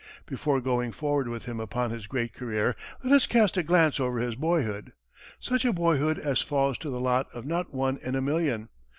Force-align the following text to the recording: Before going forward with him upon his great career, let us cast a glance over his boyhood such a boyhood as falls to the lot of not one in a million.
Before 0.25 0.59
going 0.61 0.91
forward 0.93 1.27
with 1.27 1.45
him 1.45 1.59
upon 1.59 1.91
his 1.91 2.07
great 2.07 2.33
career, 2.33 2.75
let 3.03 3.13
us 3.13 3.27
cast 3.27 3.55
a 3.55 3.61
glance 3.61 3.99
over 3.99 4.17
his 4.17 4.33
boyhood 4.35 4.93
such 5.39 5.63
a 5.63 5.71
boyhood 5.71 6.17
as 6.17 6.41
falls 6.41 6.79
to 6.79 6.89
the 6.89 6.99
lot 6.99 7.27
of 7.35 7.45
not 7.45 7.71
one 7.71 7.97
in 8.01 8.15
a 8.15 8.21
million. 8.21 8.69